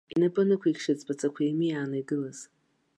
[0.13, 2.39] Инапы нықәикшеит зԥаҵақәа еимиааны игылаз.